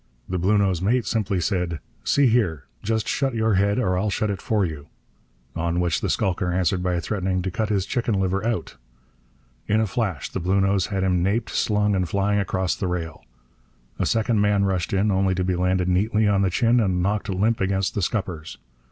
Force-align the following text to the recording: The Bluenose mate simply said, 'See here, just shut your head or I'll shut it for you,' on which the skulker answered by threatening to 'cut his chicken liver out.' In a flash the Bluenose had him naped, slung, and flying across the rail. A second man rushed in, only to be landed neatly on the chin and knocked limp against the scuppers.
The 0.27 0.39
Bluenose 0.39 0.81
mate 0.81 1.05
simply 1.05 1.39
said, 1.39 1.79
'See 2.03 2.25
here, 2.25 2.63
just 2.81 3.07
shut 3.07 3.35
your 3.35 3.53
head 3.53 3.77
or 3.77 3.95
I'll 3.95 4.09
shut 4.09 4.31
it 4.31 4.41
for 4.41 4.65
you,' 4.65 4.87
on 5.55 5.79
which 5.79 6.01
the 6.01 6.09
skulker 6.09 6.51
answered 6.51 6.81
by 6.81 6.99
threatening 6.99 7.43
to 7.43 7.51
'cut 7.51 7.69
his 7.69 7.85
chicken 7.85 8.19
liver 8.19 8.43
out.' 8.43 8.77
In 9.67 9.79
a 9.79 9.85
flash 9.85 10.27
the 10.27 10.39
Bluenose 10.41 10.87
had 10.87 11.03
him 11.03 11.21
naped, 11.21 11.51
slung, 11.51 11.93
and 11.93 12.09
flying 12.09 12.39
across 12.39 12.75
the 12.75 12.87
rail. 12.87 13.23
A 13.99 14.07
second 14.07 14.41
man 14.41 14.65
rushed 14.65 14.91
in, 14.91 15.11
only 15.11 15.35
to 15.35 15.43
be 15.43 15.55
landed 15.55 15.87
neatly 15.87 16.27
on 16.27 16.41
the 16.41 16.49
chin 16.49 16.79
and 16.79 17.03
knocked 17.03 17.29
limp 17.29 17.61
against 17.61 17.93
the 17.93 18.01
scuppers. 18.01 18.57